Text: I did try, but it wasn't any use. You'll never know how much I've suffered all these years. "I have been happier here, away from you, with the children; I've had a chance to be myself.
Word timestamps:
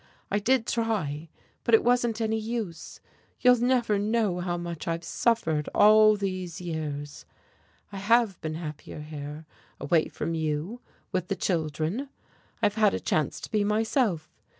I 0.31 0.39
did 0.39 0.65
try, 0.65 1.29
but 1.63 1.75
it 1.75 1.83
wasn't 1.83 2.21
any 2.21 2.39
use. 2.39 3.01
You'll 3.39 3.57
never 3.61 3.99
know 3.99 4.39
how 4.39 4.57
much 4.57 4.87
I've 4.87 5.03
suffered 5.03 5.69
all 5.75 6.15
these 6.15 6.59
years. 6.59 7.23
"I 7.91 7.97
have 7.97 8.41
been 8.41 8.55
happier 8.55 9.01
here, 9.01 9.45
away 9.79 10.07
from 10.07 10.33
you, 10.33 10.81
with 11.11 11.27
the 11.27 11.35
children; 11.35 12.09
I've 12.63 12.73
had 12.81 12.95
a 12.95 12.99
chance 12.99 13.39
to 13.41 13.51
be 13.51 13.63
myself. 13.63 14.27